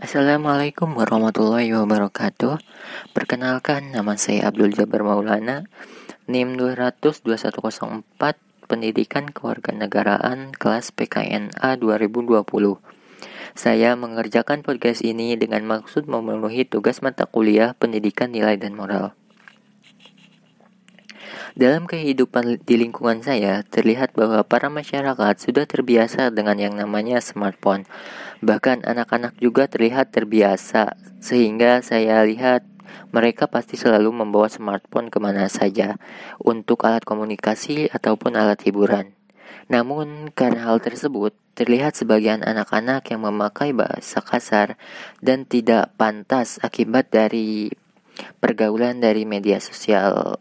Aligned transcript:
Assalamualaikum 0.00 0.96
warahmatullahi 0.96 1.76
wabarakatuh. 1.76 2.56
Perkenalkan 3.12 3.92
nama 3.92 4.16
saya 4.16 4.48
Abdul 4.48 4.72
Jabar 4.72 5.04
Maulana. 5.04 5.68
NIM 6.24 6.56
22104 6.56 8.08
Pendidikan 8.64 9.28
Kewarganegaraan 9.28 10.56
kelas 10.56 10.96
PKNA 10.96 11.76
2020 11.76 12.40
Saya 13.52 13.92
mengerjakan 13.92 14.64
podcast 14.64 15.04
ini 15.04 15.36
dengan 15.36 15.68
maksud 15.68 16.08
memenuhi 16.08 16.64
tugas 16.64 17.04
mata 17.04 17.28
kuliah 17.28 17.76
Pendidikan 17.76 18.32
Nilai 18.32 18.56
dan 18.56 18.72
Moral 18.72 19.12
dalam 21.60 21.84
kehidupan 21.84 22.64
di 22.64 22.80
lingkungan 22.80 23.20
saya, 23.20 23.60
terlihat 23.68 24.16
bahwa 24.16 24.40
para 24.48 24.72
masyarakat 24.72 25.36
sudah 25.36 25.68
terbiasa 25.68 26.32
dengan 26.32 26.56
yang 26.56 26.72
namanya 26.72 27.20
smartphone. 27.20 27.84
Bahkan 28.40 28.88
anak-anak 28.88 29.36
juga 29.36 29.68
terlihat 29.68 30.08
terbiasa, 30.08 30.96
sehingga 31.20 31.84
saya 31.84 32.24
lihat 32.24 32.64
mereka 33.12 33.44
pasti 33.44 33.76
selalu 33.76 34.08
membawa 34.08 34.48
smartphone 34.48 35.12
ke 35.12 35.20
mana 35.20 35.52
saja 35.52 36.00
untuk 36.40 36.80
alat 36.88 37.04
komunikasi 37.04 37.92
ataupun 37.92 38.40
alat 38.40 38.64
hiburan. 38.64 39.12
Namun, 39.68 40.32
karena 40.32 40.64
hal 40.64 40.80
tersebut, 40.80 41.36
terlihat 41.52 41.92
sebagian 41.92 42.40
anak-anak 42.40 43.04
yang 43.12 43.20
memakai 43.28 43.76
bahasa 43.76 44.24
kasar 44.24 44.80
dan 45.20 45.44
tidak 45.44 45.92
pantas 46.00 46.56
akibat 46.64 47.12
dari 47.12 47.68
pergaulan 48.40 49.04
dari 49.04 49.28
media 49.28 49.60
sosial 49.60 50.40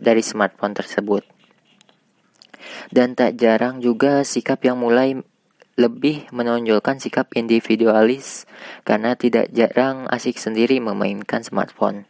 dari 0.00 0.24
smartphone 0.24 0.74
tersebut. 0.74 1.22
Dan 2.88 3.14
tak 3.14 3.36
jarang 3.38 3.78
juga 3.84 4.24
sikap 4.26 4.64
yang 4.64 4.80
mulai 4.80 5.20
lebih 5.80 6.28
menonjolkan 6.34 7.00
sikap 7.00 7.32
individualis 7.32 8.44
karena 8.84 9.16
tidak 9.16 9.48
jarang 9.54 10.04
asik 10.12 10.36
sendiri 10.36 10.76
memainkan 10.82 11.40
smartphone. 11.40 12.04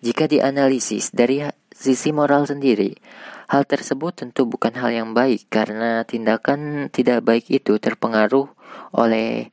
Jika 0.00 0.28
dianalisis 0.28 1.12
dari 1.12 1.44
sisi 1.68 2.12
moral 2.12 2.48
sendiri, 2.48 2.96
hal 3.52 3.68
tersebut 3.68 4.16
tentu 4.16 4.48
bukan 4.48 4.72
hal 4.76 4.92
yang 4.92 5.10
baik 5.12 5.48
karena 5.52 6.04
tindakan 6.08 6.88
tidak 6.92 7.24
baik 7.24 7.48
itu 7.48 7.76
terpengaruh 7.76 8.48
oleh 8.96 9.52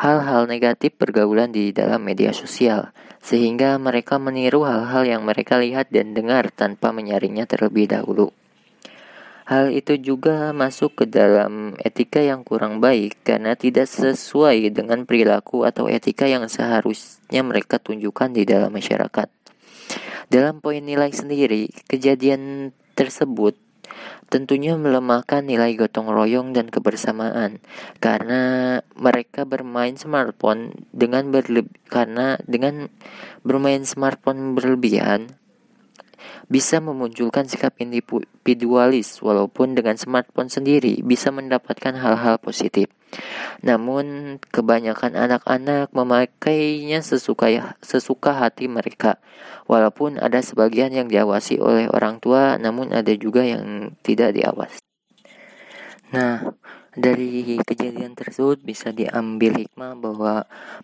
hal-hal 0.00 0.48
negatif 0.48 0.96
pergaulan 0.96 1.52
di 1.52 1.76
dalam 1.76 2.00
media 2.00 2.32
sosial, 2.32 2.88
sehingga 3.20 3.76
mereka 3.76 4.16
meniru 4.16 4.64
hal-hal 4.64 5.04
yang 5.04 5.22
mereka 5.28 5.60
lihat 5.60 5.92
dan 5.92 6.16
dengar 6.16 6.48
tanpa 6.48 6.88
menyaringnya 6.88 7.44
terlebih 7.44 7.84
dahulu. 7.84 8.32
Hal 9.44 9.74
itu 9.74 9.98
juga 10.00 10.56
masuk 10.56 11.02
ke 11.02 11.04
dalam 11.10 11.74
etika 11.82 12.22
yang 12.22 12.46
kurang 12.46 12.78
baik 12.78 13.20
karena 13.26 13.58
tidak 13.58 13.90
sesuai 13.90 14.72
dengan 14.72 15.04
perilaku 15.04 15.66
atau 15.66 15.90
etika 15.90 16.24
yang 16.30 16.46
seharusnya 16.46 17.42
mereka 17.42 17.82
tunjukkan 17.82 18.30
di 18.30 18.46
dalam 18.46 18.70
masyarakat. 18.70 19.28
Dalam 20.30 20.62
poin 20.62 20.80
nilai 20.80 21.10
sendiri, 21.10 21.66
kejadian 21.90 22.70
tersebut 22.94 23.58
tentunya 24.28 24.76
melemahkan 24.76 25.48
nilai 25.48 25.72
gotong 25.80 26.12
royong 26.12 26.52
dan 26.52 26.68
kebersamaan. 26.68 27.64
Karena 28.02 28.76
mereka 28.92 29.48
bermain 29.48 29.96
smartphone 29.96 30.76
dengan 30.92 31.32
berlebih 31.32 31.72
karena 31.88 32.38
dengan 32.46 32.92
bermain 33.42 33.82
smartphone 33.82 34.54
berlebihan 34.54 35.39
bisa 36.50 36.82
memunculkan 36.82 37.46
sikap 37.46 37.78
individualis 37.78 39.22
walaupun 39.22 39.78
dengan 39.78 39.94
smartphone 39.94 40.50
sendiri 40.50 40.98
bisa 41.06 41.30
mendapatkan 41.30 41.94
hal-hal 41.94 42.42
positif. 42.42 42.90
Namun 43.62 44.36
kebanyakan 44.50 45.14
anak-anak 45.14 45.94
memakainya 45.94 47.06
sesuka 47.06 47.78
sesuka 47.78 48.34
hati 48.34 48.66
mereka. 48.66 49.22
Walaupun 49.70 50.18
ada 50.18 50.42
sebagian 50.42 50.90
yang 50.90 51.06
diawasi 51.06 51.62
oleh 51.62 51.86
orang 51.86 52.18
tua, 52.18 52.58
namun 52.58 52.90
ada 52.90 53.14
juga 53.14 53.46
yang 53.46 53.94
tidak 54.02 54.34
diawasi. 54.34 54.82
Nah, 56.10 56.58
dari 56.90 57.58
kejadian 57.62 58.18
tersebut 58.18 58.58
bisa 58.66 58.90
diambil 58.90 59.62
hikmah 59.62 59.94
bahwa 59.94 60.34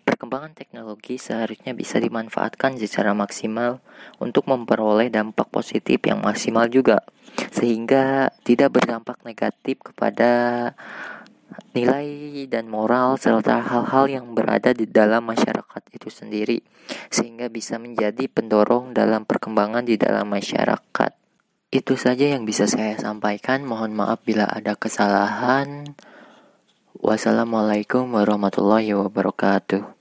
perkembangan 0.07 0.55
teknologi 0.55 1.19
seharusnya 1.19 1.75
bisa 1.75 1.99
dimanfaatkan 1.99 2.79
secara 2.79 3.11
maksimal 3.11 3.83
untuk 4.15 4.47
memperoleh 4.47 5.11
dampak 5.11 5.51
positif 5.51 5.99
yang 6.07 6.23
maksimal 6.23 6.71
juga, 6.71 7.03
sehingga 7.51 8.31
tidak 8.47 8.79
berdampak 8.79 9.19
negatif 9.27 9.83
kepada 9.83 10.71
nilai 11.75 12.07
dan 12.47 12.71
moral 12.71 13.19
serta 13.19 13.59
hal-hal 13.59 14.07
yang 14.07 14.31
berada 14.31 14.71
di 14.71 14.87
dalam 14.87 15.27
masyarakat 15.27 15.83
itu 15.91 16.07
sendiri, 16.07 16.59
sehingga 17.11 17.51
bisa 17.51 17.75
menjadi 17.75 18.31
pendorong 18.31 18.95
dalam 18.95 19.27
perkembangan 19.27 19.83
di 19.83 19.99
dalam 19.99 20.31
masyarakat. 20.31 21.26
Itu 21.67 21.99
saja 21.99 22.31
yang 22.31 22.47
bisa 22.47 22.63
saya 22.63 22.95
sampaikan. 22.95 23.67
Mohon 23.67 23.91
maaf 23.99 24.23
bila 24.23 24.47
ada 24.47 24.79
kesalahan. 24.79 25.91
Wassalamualaikum 26.95 28.07
warahmatullahi 28.15 28.95
wabarakatuh. 28.95 29.96